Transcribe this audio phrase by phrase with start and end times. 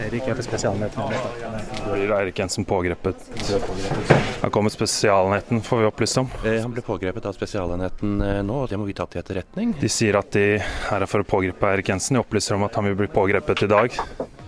[0.00, 1.02] Erik er på Spesialenheten.
[1.92, 3.16] Blir Eirik Jensen pågrepet?
[4.40, 6.28] Han kom med Spesialenheten, får vi opplyst om.
[6.44, 9.74] Eh, Han ble pågrepet av Spesialenheten eh, nå, og det må vi ta til etterretning.
[9.80, 12.16] De sier at de her er for å pågripe Eirik Jensen.
[12.16, 14.00] De opplyser om at han vil bli pågrepet i dag.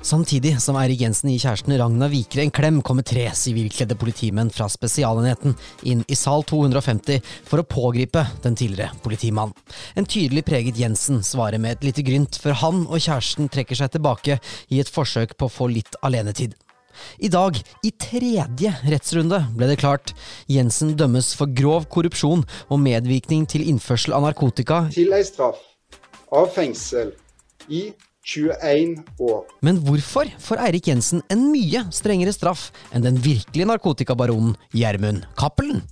[0.02, 4.66] Samtidig som Eirik Jensen gir kjæresten Ragna Vikre en klem, kommer tre sivilkledde politimenn fra
[4.66, 5.54] Spesialenheten
[5.86, 9.54] inn i sal 250 for å pågripe den tidligere politimannen.
[9.94, 13.94] En tydelig preget Jensen svarer med et lite grynt før han og kjæresten trekker seg
[13.94, 14.40] tilbake
[14.74, 16.58] i et forsøk på å få litt alenetid.
[17.22, 20.16] I dag, i tredje rettsrunde, ble det klart
[20.50, 25.62] Jensen dømmes for grov korrupsjon og medvirkning til innførsel av narkotika til ei straff
[26.34, 27.14] av fengsel
[27.70, 29.42] i 21 år.
[29.66, 35.82] Men hvorfor får Eirik Jensen en mye strengere straff enn den virkelige narkotikabaronen Gjermund Cappelen?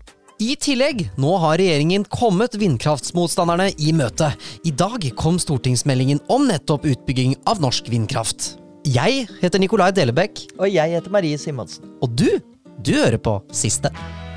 [0.40, 4.30] I tillegg, nå har regjeringen kommet vindkraftsmotstanderne i møte.
[4.64, 8.54] I dag kom stortingsmeldingen om nettopp utbygging av norsk vindkraft.
[8.88, 10.46] Jeg heter Nikolai Delebekk.
[10.56, 11.92] Og jeg heter Marie Simonsen.
[12.00, 12.30] Og du,
[12.80, 13.92] du hører på Siste.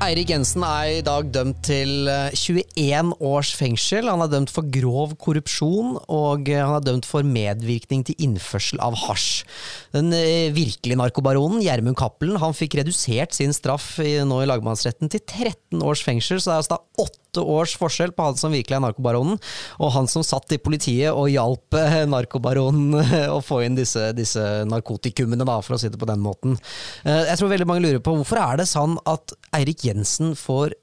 [0.00, 4.08] Eirik Jensen er i dag dømt til eh, 21 års fengsel.
[4.08, 8.80] Han er dømt for grov korrupsjon, og eh, han er dømt for medvirkning til innførsel
[8.80, 9.44] av hasj.
[9.92, 15.20] Den eh, virkelige narkobaronen, Gjermund Cappelen, han fikk redusert sin straff nå i lagmannsretten til
[15.20, 18.76] 13 års fengsel, så det er altså da åtte års forskjell på han som virkelig
[18.78, 19.38] er narkobaronen,
[19.78, 24.10] og han som satt i politiet og hjalp eh, narkobaronen eh, å få inn disse,
[24.18, 26.58] disse narkotikumene, da, for å si det på den måten.
[27.04, 30.74] Eh, Jeg tror veldig mange lurer på hvorfor er det sånn at Eirik Jensen får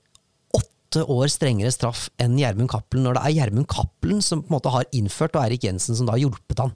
[0.57, 4.55] åtte år strengere straff enn Gjermund Cappelen, når det er Gjermund Cappelen som på en
[4.59, 6.71] måte har innført, og Eirik Jensen som da har hjulpet han.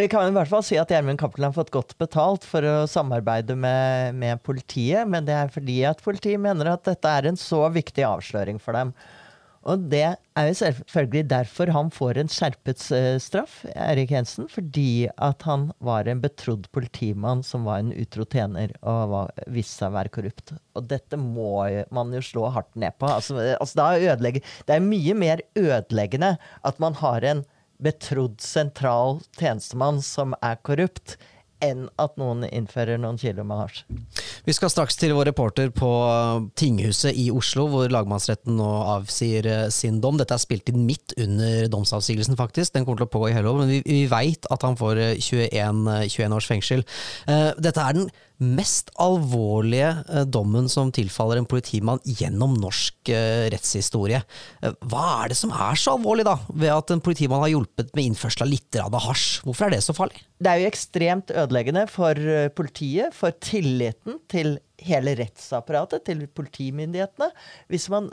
[0.00, 2.86] Vi kan i hvert fall si at Gjermund Cappelen har fått godt betalt for å
[2.88, 7.36] samarbeide med, med politiet, men det er fordi at politiet mener at dette er en
[7.36, 8.94] så viktig avsløring for dem.
[9.68, 10.06] Og det
[10.40, 15.68] er jo selvfølgelig derfor han får en skjerpet eh, straff, Erik Jensen, fordi at han
[15.84, 20.14] var en betrodd politimann som var en utro tjener og var, viste seg å være
[20.16, 20.56] korrupt.
[20.80, 23.10] Og dette må man jo slå hardt ned på.
[23.12, 27.44] Altså, altså da det er mye mer ødeleggende at man har en
[27.82, 31.16] betrodd sentral tjenestemann som er korrupt,
[31.60, 33.82] enn at noen innfører noen kilo med hasj.
[34.46, 35.90] Vi skal straks til vår reporter på
[36.56, 40.16] tinghuset i Oslo, hvor lagmannsretten nå avsier eh, sin dom.
[40.20, 42.72] Dette er spilt inn midt under domsavsigelsen, faktisk.
[42.72, 45.02] Den kommer til å pågå i hele år, men vi, vi veit at han får
[45.04, 46.86] eh, 21, eh, 21 års fengsel.
[47.28, 48.08] Eh, Dette er den
[48.40, 54.22] mest alvorlige eh, dommen som tilfaller en politimann gjennom norsk eh, rettshistorie.
[54.64, 57.92] Eh, Hva er det som er så alvorlig, da, ved at en politimann har hjulpet
[57.94, 59.42] med innførsel av litt av hasj?
[59.44, 60.24] Hvorfor er det så farlig?
[60.40, 62.16] Det er jo ekstremt ødeleggende for
[62.56, 67.28] politiet, for tilliten til hele rettsapparatet, til politimyndighetene,
[67.68, 68.08] hvis man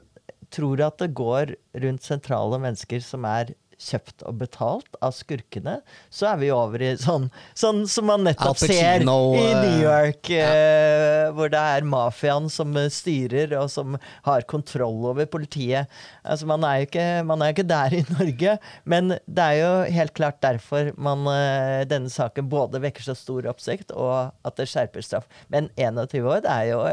[0.53, 5.77] tror at det går rundt sentrale mennesker som er kjøpt og betalt av skurkene,
[6.09, 7.27] så er vi over i sånn,
[7.57, 12.73] sånn som man nettopp ser i eh, New York, eh, hvor det er mafiaen som
[12.93, 15.91] styrer, og som har kontroll over politiet.
[16.23, 18.57] Altså, man er jo ikke, man er ikke der i Norge,
[18.89, 23.47] men det er jo helt klart derfor man, uh, denne saken både vekker så stor
[23.51, 25.29] oppsikt, og at det skjerper straff.
[25.53, 26.83] Men 21 år det er jo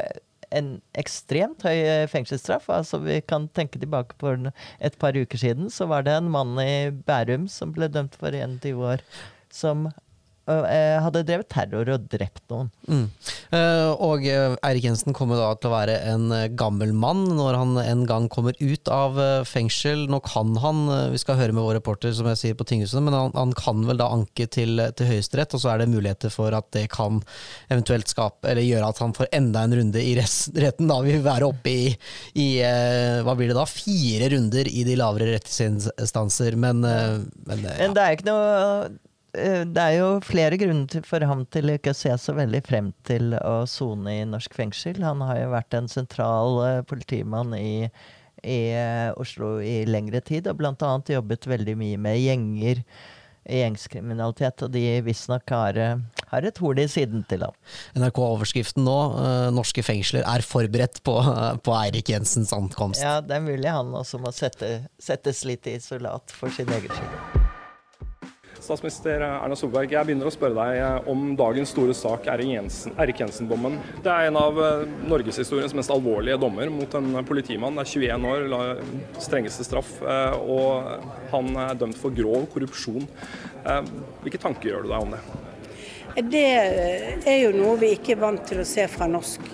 [0.54, 2.70] en ekstremt høy eh, fengselsstraff.
[2.72, 6.56] Altså, vi kan tenke tilbake på et par uker siden, så var det en mann
[6.62, 9.04] i Bærum som ble dømt for 21 år,
[9.52, 9.88] som
[10.46, 12.70] hadde drevet terror og drept noen.
[12.88, 13.06] Mm.
[13.54, 17.58] Eh, og eh, Eirik Jensen kommer da til å være en eh, gammel mann når
[17.58, 19.18] han en gang kommer ut av
[19.48, 20.06] fengsel.
[20.10, 23.16] Nå kan han, vi skal høre med vår reporter som jeg sier på tinghuset, men
[23.16, 26.54] han, han kan vel da anke til, til Høyesterett, og så er det muligheter for
[26.56, 27.22] at det kan
[27.68, 30.14] eventuelt skape, eller gjøre at han får enda en runde i
[30.64, 30.90] retten.
[30.90, 31.88] Da vil vi være oppe i,
[32.40, 32.48] i
[33.24, 37.76] hva blir det da, fire runder i de lavere rettsinstanser, men, men ja.
[37.80, 41.98] Men det er ikke noe Det er jo flere grunner for ham til ikke å
[41.98, 45.02] se så veldig frem til å sone i norsk fengsel.
[45.02, 47.88] Han har jo vært en sentral eh, politimann i,
[48.46, 52.84] i eh, Oslo i lengre tid, og blant annet jobbet veldig mye med gjenger.
[53.44, 57.58] Gjengskriminalitet, og de visstnok har, eh, har et horn i siden til ham.
[57.98, 61.18] NRK-overskriften nå, eh, norske fengsler er forberedt på,
[61.60, 63.02] på Eirik Jensens ankomst.
[63.04, 66.88] Ja, det er mulig han også må sette, settes litt i isolat for sin egen
[66.94, 67.43] skyld.
[68.64, 73.76] Statsminister Erna Solberg, jeg begynner å spørre deg eh, om dagens store sak, Erik Jensen-dommen.
[74.00, 77.76] Det er en av eh, norgeshistoriens mest alvorlige dommer mot en politimann.
[77.76, 78.80] Det er 21 år,
[79.20, 83.04] strengeste straff, eh, og han er dømt for grov korrupsjon.
[84.24, 85.24] Hvilke tanker gjør du deg om det?
[86.30, 86.44] Det
[87.26, 89.48] er jo noe vi ikke er vant til å se fra norsk,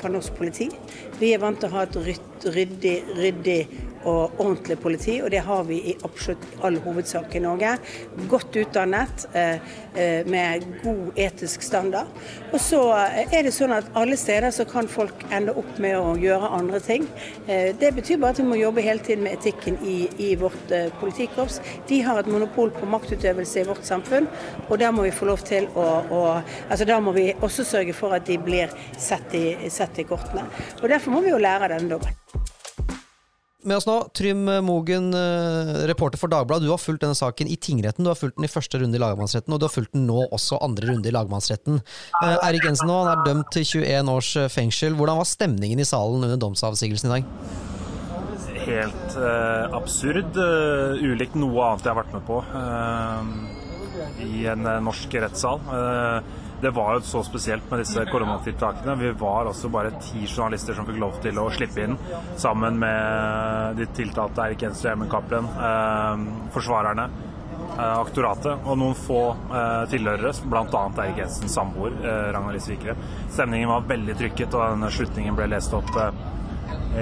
[0.00, 0.66] fra norsk politi.
[1.20, 3.60] Vi er vant til å ha et ryddig, ryddig
[4.08, 7.74] og ordentlig politi, og det har vi i absolutt all hovedsak i Norge.
[8.30, 9.26] Godt utdannet,
[10.30, 12.08] med god etisk standard.
[12.52, 16.14] Og så er det sånn at alle steder så kan folk ende opp med å
[16.20, 17.06] gjøre andre ting.
[17.46, 21.60] Det betyr bare at vi må jobbe hele tiden med etikken i, i vårt politikorps.
[21.90, 24.28] De har et monopol på maktutøvelse i vårt samfunn,
[24.68, 26.22] og der må vi få lov til å, å
[26.68, 30.46] altså Da må vi også sørge for at de blir sett i, sett i kortene.
[30.80, 32.59] Og Derfor må vi jo lære av denne dommen.
[33.62, 35.10] Med oss nå, Trym Mogen,
[35.90, 36.64] reporter for Dagbladet.
[36.64, 39.02] Du har fulgt denne saken i tingretten, du har fulgt den i første runde i
[39.02, 41.82] lagmannsretten, og du har fulgt den nå også andre runde i lagmannsretten.
[42.22, 44.96] Eirik Jensen nå, han er dømt til 21 års fengsel.
[44.96, 47.28] Hvordan var stemningen i salen under domsavsigelsen i dag?
[48.60, 50.36] Helt uh, absurd.
[50.36, 53.24] Uh, ulikt noe annet jeg har vært med på uh,
[54.24, 55.60] i en norsk rettssal.
[56.60, 58.94] Det var jo så spesielt med disse koronatiltakene.
[59.00, 61.96] Vi var også bare ti journalister som fikk lov til å slippe inn,
[62.36, 65.48] sammen med de tiltalte Eirik Jensen og Gjermund Cappelen,
[66.52, 67.08] forsvarerne,
[67.80, 69.22] aktoratet og noen få
[69.88, 70.84] tilhørere, bl.a.
[71.06, 71.96] Eirik Jensens samboer,
[72.34, 72.96] Ragnar Lise Vikre.
[73.30, 75.96] Stemningen var veldig trykket, og denne slutningen ble lest opp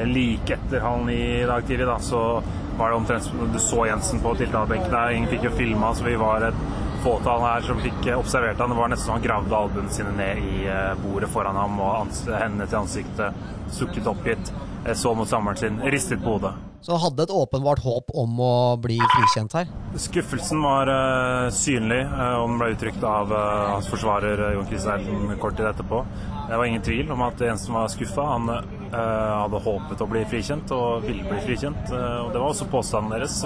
[0.07, 2.43] like etter halv ni i dag tidlig, da, så
[2.79, 6.15] var det omtrent Du så Jensen på tiltalebenken der, ingen fikk jo filma, så vi
[6.21, 6.61] var et
[7.05, 8.73] fåtall her som fikk observert han.
[8.73, 10.65] Det var nesten så han gravde albuene sine ned i
[11.03, 14.53] bordet foran ham og hendene til ansiktet sukket oppgitt,
[14.95, 16.55] så mot samboeren sin, ristet på hodet.
[16.81, 19.71] Så han hadde et åpenbart håp om å bli frikjent her?
[19.99, 23.41] Skuffelsen var uh, synlig, uh, og den ble uttrykt av uh,
[23.75, 26.05] hans forsvarer Jon Christian kort tid etterpå.
[26.49, 28.29] Det var ingen tvil om at Jensen var skuffa.
[28.31, 28.49] Han
[28.93, 31.91] hadde håpet å bli frikjent og ville bli frikjent.
[31.93, 33.41] og Det var også påstanden deres.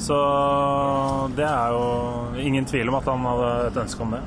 [0.00, 0.20] Så
[1.36, 1.84] det er jo
[2.44, 4.22] ingen tvil om at han hadde et ønske om det.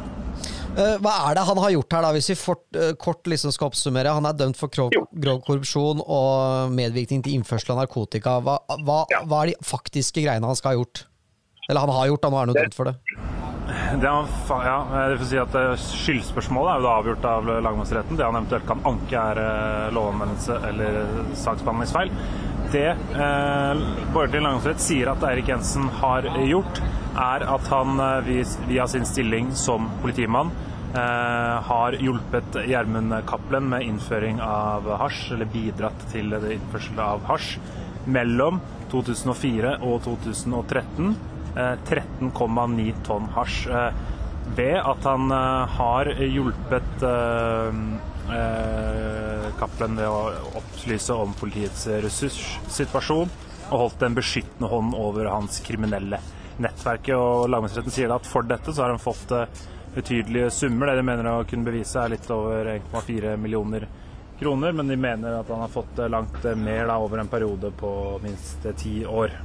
[0.78, 4.13] Hva er det han har gjort her, da, hvis vi fort, kort liksom skal oppsummere?
[4.13, 8.38] Han er dømt for grov korrupsjon og medvirkning til innførsel av narkotika.
[8.45, 11.07] Hva, hva, hva, er de faktiske greiene han skal ha gjort?
[11.68, 12.98] Eller han har gjort, da, nå er han jo dømt for det.
[13.88, 14.28] Det, han,
[14.66, 14.78] ja,
[15.10, 18.19] det vil si at Skyldspørsmålet er jo da avgjort av lagmannsretten.
[18.19, 21.00] Det han eventuelt kan anke, er lovanvendelse eller
[21.39, 22.12] saksbehandlingsfeil.
[22.74, 26.81] Det eh, Borgerlig lagmannsrett sier at Eirik Jensen har gjort,
[27.18, 30.51] er at han via sin stilling som politimann
[30.94, 37.57] Eh, har hjulpet Gjermund Cappelen med innføring av hasj, eller bidratt til innførsel av hasj,
[38.07, 38.62] mellom
[38.94, 41.12] 2004 og 2013.
[41.57, 43.68] Eh, 13,9 tonn hasj.
[43.69, 43.94] Eh,
[44.56, 45.31] ved at han
[45.77, 47.01] har hjulpet
[49.59, 53.33] Cappelen ved å opplyse om politiets ressurssituasjon
[53.68, 56.21] og holdt en beskyttende hånd over hans kriminelle
[56.63, 57.12] nettverk.
[57.18, 59.36] Og Lagmannsretten sier at for dette så har han fått
[59.98, 60.94] betydelige summer.
[60.94, 63.83] Det de mener å kunne bevise er litt over 1,4 millioner
[64.39, 67.92] kroner, men de mener at han har fått langt mer da, over en periode på
[68.24, 69.36] minst ti år.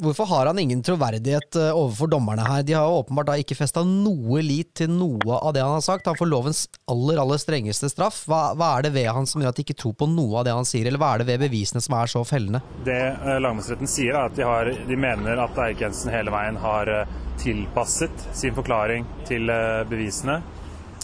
[0.00, 2.62] Hvorfor har han ingen troverdighet overfor dommerne her?
[2.64, 5.84] De har jo åpenbart da ikke festa noe lit til noe av det han har
[5.84, 6.08] sagt.
[6.08, 8.22] Han får lovens aller, aller strengeste straff.
[8.30, 10.46] Hva, hva er det ved han som gjør at de ikke tror på noe av
[10.48, 12.62] det han sier, eller hva er det ved bevisene som er så fellende?
[12.86, 13.00] Det
[13.44, 16.94] lagmannsretten sier, er at de, har, de mener at Eirik Jensen hele veien har
[17.40, 19.52] tilpasset sin forklaring til
[19.90, 20.40] bevisene.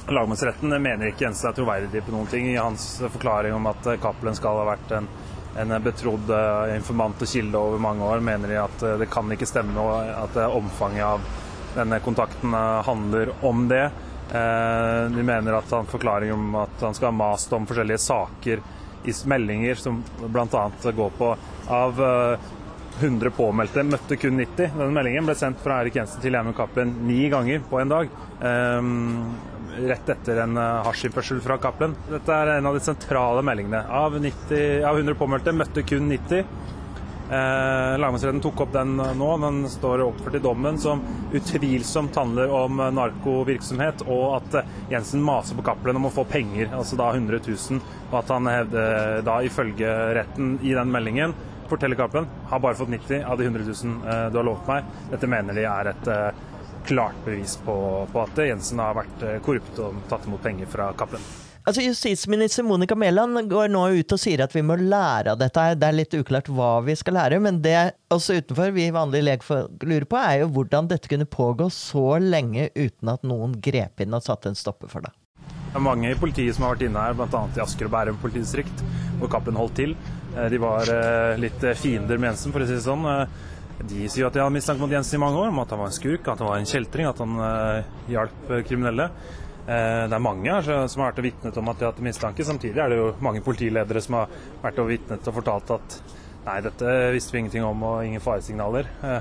[0.09, 4.37] Lagmannsretten mener ikke Jensen er troverdig på noen ting i hans forklaring om at Cappelen
[4.39, 5.09] skal ha vært en
[5.57, 6.31] en betrodd
[6.75, 11.05] informant og kilde over mange år, mener de at det kan ikke stemme at omfanget
[11.07, 11.29] av
[11.77, 12.53] denne kontakten
[12.87, 13.87] handler om det.
[14.29, 18.63] De mener at han forklaring om at han skal ha mast om forskjellige saker
[19.07, 20.65] i meldinger som bl.a.
[20.83, 21.33] går på
[21.73, 22.01] av
[23.01, 24.73] 100 påmeldte møtte kun 90.
[24.77, 28.17] Denne meldingen ble sendt fra Erik Jensen til Gjermund Cappelen ni ganger på en dag.
[29.77, 31.97] Rett etter en hasjinnførsel fra Cappelen.
[32.11, 33.83] Dette er en av de sentrale meldingene.
[33.89, 36.45] Av, 90, av 100 påmeldte møtte kun 90.
[37.27, 39.31] Eh, Lagmannsretten tok opp den nå.
[39.43, 41.03] Den står oppført i dommen som
[41.35, 44.61] utvilsomt handler om narkovirksomhet, og at
[44.93, 47.83] Jensen maser på Cappelen om å få penger, altså da 100 000.
[48.13, 51.35] Og at han hevder da ifølge retten i den meldingen
[51.67, 54.93] forteller Cappelen har bare fått 90 av de 100 000 du har lovet meg.
[55.11, 56.11] Dette mener de er et
[56.87, 57.75] klart bevis på,
[58.13, 61.27] på at Jensen har vært korrupt og tatt imot penger fra Cappelen.
[61.67, 65.65] Altså, Justisminister Monica Mæland går nå ut og sier at vi må lære av dette.
[65.75, 67.75] Det er litt uklart hva vi skal lære, men det
[68.15, 72.69] også utenfor vi vanlige lekfolk lurer på, er jo hvordan dette kunne pågå så lenge
[72.77, 75.11] uten at noen grep inn og satte en stopper for det.
[75.43, 77.43] Det er mange i politiet som har vært inne her, bl.a.
[77.59, 78.87] i Asker og Bærum politidistrikt,
[79.19, 79.99] hvor Cappelen holdt til.
[80.37, 80.87] De var
[81.43, 83.11] litt fiender med Jensen, for å si det sånn.
[83.85, 85.91] De sier at de har mistanke mot Jensen i mange år, om at han var
[85.91, 89.11] en skurk, at han var en kjeltring, at han uh, hjalp kriminelle.
[89.67, 92.07] Uh, det er mange her som har vært og vitnet om at de har hatt
[92.07, 92.47] mistanke.
[92.47, 95.99] Samtidig er det jo mange politiledere som har vært og vitnet og fortalt at
[96.47, 98.89] nei, dette visste vi ingenting om og ingen faresignaler.
[99.05, 99.21] Uh,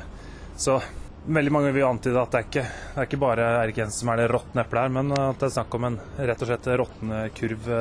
[0.56, 0.80] så
[1.26, 4.14] veldig mange vil antyde at det er ikke, det er ikke bare Erik Jensen som
[4.14, 6.76] er det råtne eplet her, men at det er snakk om en rett og slett
[6.80, 7.72] råtne kurv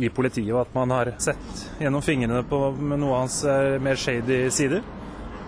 [0.00, 3.42] i politiet, og at man har sett gjennom fingrene på noe av hans
[3.84, 4.80] mer shady sider.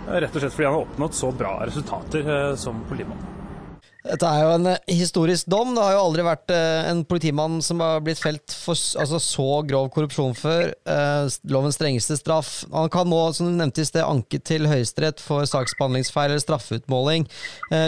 [0.08, 3.28] Rett og slett fordi han har oppnådd så bra resultater eh, som politimann.
[4.02, 5.76] Dette er jo en eh, historisk dom.
[5.76, 9.46] Det har jo aldri vært eh, en politimann som har blitt felt for altså, så
[9.68, 10.72] grov korrupsjon før.
[11.46, 12.50] lovens strengeste straff.
[12.72, 17.28] Han kan nå, som du nevnte i sted, anke til Høyesterett for saksbehandlingsfeil eller straffeutmåling.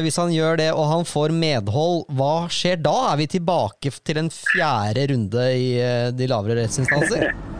[0.07, 2.95] hvis han gjør det og han får medhold, hva skjer da?
[3.11, 5.69] Er vi tilbake til en fjerde runde i
[6.15, 7.35] de lavere rettsinstanser?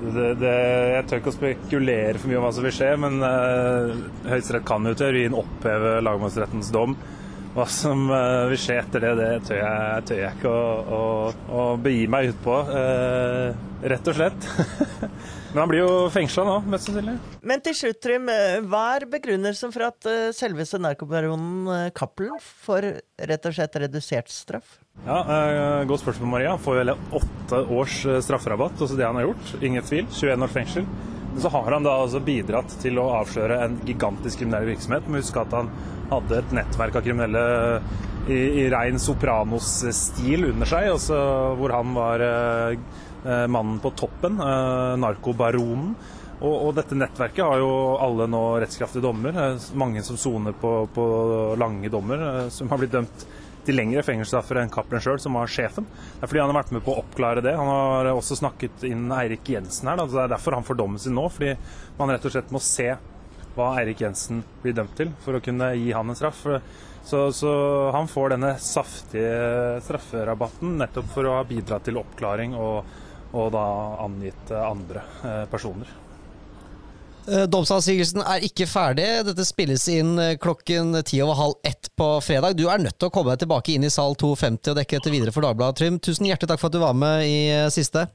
[0.00, 0.52] Det, det,
[0.94, 3.90] jeg tør ikke å spekulere for mye om hva som vil skje, men uh,
[4.30, 6.96] Høyesterett kan jo teorien oppheve lagmannsrettens dom.
[7.52, 10.62] Hva som uh, vil skje etter det, det tør jeg, tør jeg ikke å,
[10.96, 11.02] å,
[11.52, 12.56] å, begi meg ut på.
[12.70, 13.52] Uh,
[13.92, 14.48] rett og slett.
[15.50, 17.16] men han blir jo fengsla nå, mest sannsynlig.
[17.46, 18.28] Men til slutt, Trym.
[18.70, 22.92] Hva er begrunnelsen for at selveste narkobaronen Cappelen får
[23.30, 24.78] rett og slett redusert straff?
[25.06, 26.50] Ja, eh, Godt spørsmål, Maria.
[26.50, 29.54] Han får vel åtte års eh, strafferabatt, altså det han har gjort.
[29.62, 30.06] Ingen tvil.
[30.12, 30.86] 21 års fengsel.
[31.30, 35.08] Men så har han da altså bidratt til å avsløre en gigantisk kriminell virksomhet.
[35.08, 35.70] Må huske at han
[36.10, 37.44] hadde et nettverk av kriminelle
[38.28, 41.20] i, i rein Sopranos-stil under seg, altså
[41.58, 45.94] hvor han var eh, eh, mannen på toppen, eh, narkobaronen.
[46.40, 49.36] Og, og, dette nettverket har jo alle nå rettskraftige dommer.
[49.76, 51.04] Mange som soner på, på
[51.60, 53.26] lange dommer, som har blitt dømt
[53.66, 55.84] til lengre fengselsstraffer enn Cappelen sjøl, som var sjefen.
[55.84, 57.52] Det er fordi han har vært med på å oppklare det.
[57.58, 60.00] Han har også snakket inn Eirik Jensen her.
[60.00, 60.08] Da.
[60.08, 61.26] Det er derfor han får dommen sin nå.
[61.32, 61.52] Fordi
[61.98, 62.94] man rett og slett må se
[63.56, 66.46] hva Eirik Jensen blir dømt til, for å kunne gi han en straff.
[67.04, 67.52] Så, så
[67.94, 72.84] han får denne saftige strafferabatten nettopp for å ha bidratt til oppklaring og,
[73.30, 73.66] og da
[74.04, 75.90] angitt andre eh, personer.
[77.28, 79.06] Eh, domsavsigelsen er ikke ferdig.
[79.28, 82.56] Dette spilles inn eh, klokken ti over halv ett på fredag.
[82.58, 85.12] Du er nødt til å komme deg tilbake inn i sal 250 og dekke dette
[85.12, 86.00] videre for Dagbladet, Trym.
[86.02, 88.08] Tusen hjertelig takk for at du var med i eh, siste.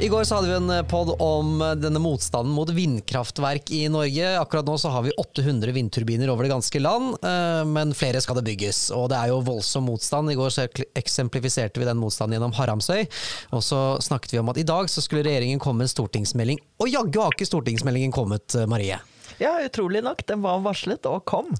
[0.00, 3.84] I går så hadde vi en eh, pod om eh, denne motstanden mot vindkraftverk i
[3.88, 4.32] Norge.
[4.40, 8.40] Akkurat nå så har vi 800 vindturbiner over det ganske land, eh, men flere skal
[8.40, 8.88] det bygges.
[8.90, 10.32] Og det er jo voldsom motstand.
[10.32, 10.66] I går så
[10.98, 13.06] eksemplifiserte vi den motstanden gjennom Haramsøy.
[13.54, 16.58] Og så snakket vi om at i dag så skulle regjeringen komme med en stortingsmelding.
[16.82, 18.98] Og jaggu har ikke stortingsmeldingen kommet, Marie.
[19.38, 20.22] Ja, utrolig nok.
[20.26, 21.50] Den var varslet og kom.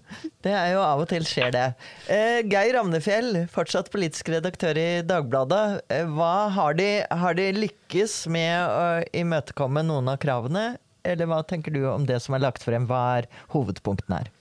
[0.45, 1.64] Det er jo av og til skjer det.
[2.12, 5.83] Eh, Geir Ramnefjell, fortsatt politisk redaktør i Dagbladet.
[5.90, 8.87] Eh, hva har de, har de lykkes med å
[9.25, 10.75] imøtekomme noen av kravene?
[11.04, 12.87] Eller hva tenker du om det som er lagt frem?
[12.88, 14.33] Hva er hovedpunktene her?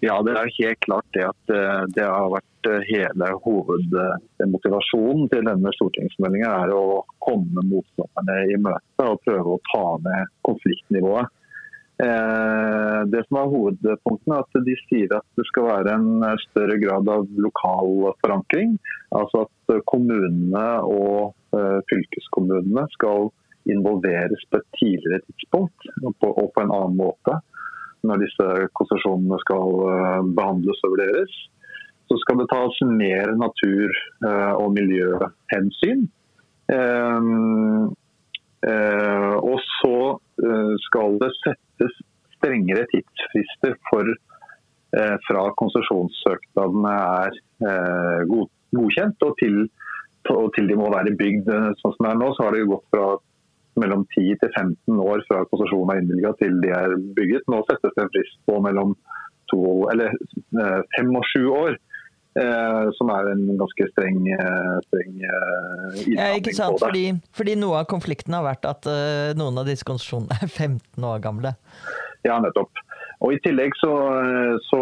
[0.00, 5.44] Ja, det er helt klart det at eh, det har vært eh, hele hovedmotivasjonen til
[5.44, 11.28] denne stortingsmeldinga er å komme motstanderne i møte og prøve å ta ned konfliktnivået.
[12.00, 16.78] Eh, det som er hovedpunktene, er at de sier at det skal være en større
[16.80, 18.78] grad av lokal forankring.
[19.16, 23.28] Altså at kommunene og eh, fylkeskommunene skal
[23.68, 27.36] involveres på et tidligere tidspunkt og på en annen måte
[28.08, 28.46] når disse
[28.78, 31.40] konsesjonene skal eh, behandles og vurderes.
[32.08, 33.98] Så skal det tas mer natur-
[34.58, 36.00] og miljøhensyn.
[40.50, 41.98] Så skal det settes
[42.38, 47.36] strengere tidsfrister for eh, fra konsesjonssøknadene er
[47.68, 49.58] eh, god, godkjent og til,
[50.32, 51.50] og til, de må være bygd.
[51.80, 53.10] Sånn som det er nå, så har det gått fra
[53.80, 57.46] mellom 10 til 15 år fra konsesjonen er innvilga til de er bygget.
[57.52, 58.96] Nå settes det en frist på mellom
[59.52, 60.16] to, eller,
[60.64, 61.78] eh, fem og sju år.
[62.38, 66.78] Eh, som er en ganske streng, eh, streng eh, ja, ikke sant?
[66.78, 71.08] Fordi, fordi, noe av konflikten har vært at eh, noen av disse konsesjonene er 15
[71.10, 71.50] år gamle.
[72.22, 72.70] Ja, nettopp.
[73.20, 73.90] Og I tillegg så,
[74.68, 74.80] så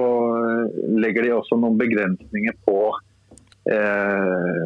[1.00, 2.76] legger de også noen begrensninger på
[3.72, 4.60] eh,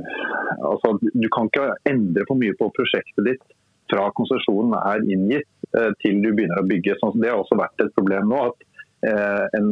[0.67, 3.47] altså Du kan ikke endre for mye på prosjektet ditt
[3.93, 5.49] fra konsesjonen er inngitt
[5.79, 6.99] eh, til du begynner å bygge.
[6.99, 8.43] Så det har også vært et problem nå.
[8.51, 8.69] at
[9.03, 9.71] Eh, en,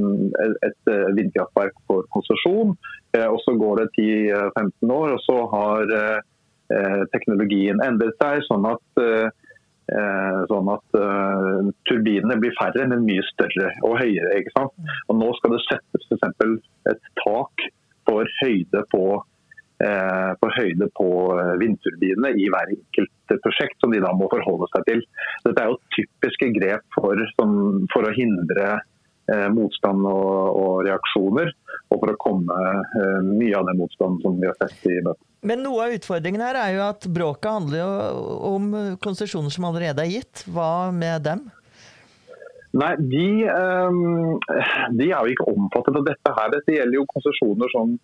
[0.67, 2.73] et eh, vindkraftverk for konsesjon.
[3.17, 5.95] Eh, og Så går det 10-15 år, og så har
[7.11, 8.45] teknologien endret seg.
[8.47, 9.01] sånn at
[10.47, 10.99] sånn at
[11.91, 14.37] turbinene blir færre, men mye større og høyere.
[14.39, 14.77] ikke sant?
[15.09, 16.69] Og Nå skal det settes f.eks.
[16.93, 17.67] et tak
[18.07, 19.03] for høyde på
[20.41, 24.87] på, høyde på eh, vindturbinene i hver enkelt prosjekt, som de da må forholde seg
[24.89, 25.03] til.
[25.47, 27.21] Dette er jo typiske grep for,
[27.93, 31.53] for å hindre eh, motstand og, og, reaksjoner,
[31.91, 32.57] og for å komme
[33.01, 35.25] eh, mye av den motstanden som vi har sett i møtet.
[35.47, 38.69] Men noe av utfordringen her er jo at bråket handler jo om
[39.03, 40.45] konsesjoner som allerede er gitt.
[40.53, 41.49] Hva med dem?
[42.71, 44.39] Nei, de, um,
[44.95, 46.53] de, er jo ikke omfattet av dette her.
[46.55, 47.97] Dette gjelder jo konsesjoner som,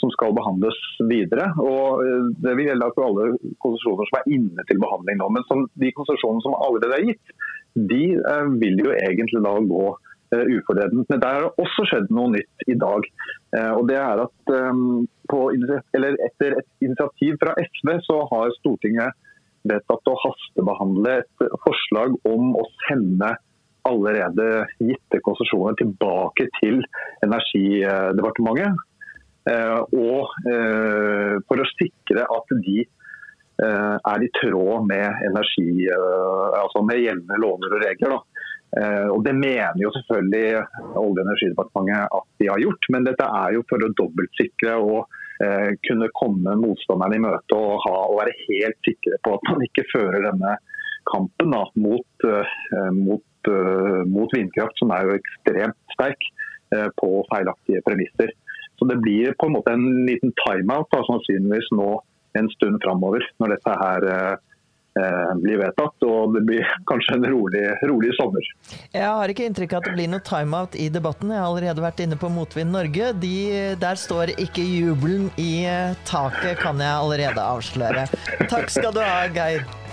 [0.00, 0.78] som, skal behandles
[1.10, 1.50] videre.
[1.60, 5.28] og eh, Det vil gjelde for alle konsesjoner som er inne til behandling nå.
[5.36, 7.36] Men som, de konsesjonene som allerede er gitt,
[7.74, 8.04] de
[8.62, 9.86] vil jo egentlig da gå
[10.34, 11.08] uh, uforredent.
[11.10, 13.08] Men der har det også skjedd noe nytt i dag.
[13.54, 19.16] Uh, og det er at um, på, Etter et initiativ fra SV så har Stortinget
[19.64, 23.32] vedtatt å hastebehandle et forslag om å sende
[23.88, 26.82] allerede gitte konsesjoner tilbake til
[27.24, 28.76] Energidepartementet.
[29.44, 33.03] Eh, og eh, for å sikre at de eh,
[33.62, 35.86] er i tråd med energi,
[36.58, 38.14] altså med gjeldende lover og regler.
[38.14, 38.80] Da.
[39.14, 40.48] Og Det mener jo selvfølgelig
[40.98, 45.20] Olje- og energidepartementet at de har gjort, men dette er jo for å dobbeltsikre og
[45.86, 49.86] kunne komme motstanderne i møte og, ha, og, være helt sikre på at man ikke
[49.92, 50.56] fører denne
[51.10, 52.28] kampen da, mot,
[52.98, 56.28] mot Eh, mot vindkraft, som er jo ekstremt sterk
[56.74, 58.32] eh, på feilaktige premisser.
[58.78, 61.90] Så Det blir på en måte en liten timeout da, sannsynligvis nå
[62.38, 66.06] en stund framover, når dette her eh, blir vedtatt.
[66.06, 68.50] Og det blir kanskje en rolig, rolig, sommer.
[68.94, 71.32] Jeg har ikke inntrykk av at det blir noe timeout i debatten.
[71.34, 73.12] Jeg har allerede vært inne på Motvind Norge.
[73.22, 73.36] De,
[73.80, 75.54] der står ikke jubelen i
[76.08, 78.06] taket, kan jeg allerede avsløre.
[78.50, 79.83] Takk skal du ha, Geir.